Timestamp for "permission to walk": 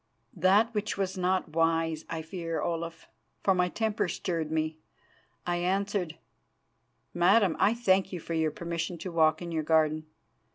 8.49-9.43